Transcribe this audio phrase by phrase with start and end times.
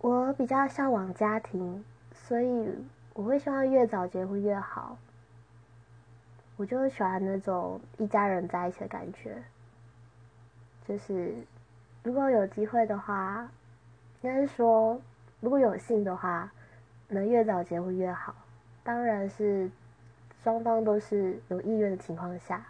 [0.00, 2.72] 我比较向往家庭，所以
[3.14, 4.96] 我会希望越早结婚越好。
[6.56, 9.42] 我就喜欢那种一家人在一起的感觉。
[10.86, 11.34] 就是
[12.02, 13.48] 如果有机会的话，
[14.22, 15.00] 应该是说
[15.40, 16.50] 如果有幸的话，
[17.08, 18.34] 能越早结婚越好。
[18.84, 19.70] 当然是
[20.42, 22.64] 双方都是有意愿的情况下。